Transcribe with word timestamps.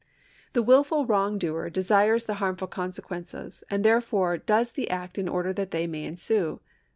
The 0.53 0.63
wilfid 0.63 1.07
wrongdoer 1.09 1.69
desires 1.69 2.23
the 2.23 2.33
harmful 2.41 2.67
consequences, 2.67 3.63
and 3.69 3.85
therefore 3.85 4.39
does 4.39 4.71
the 4.71 4.89
act 4.89 5.19
in 5.19 5.29
order 5.29 5.53
that 5.53 5.69
they 5.69 5.85
may 5.85 6.05
ensue. 6.05 6.59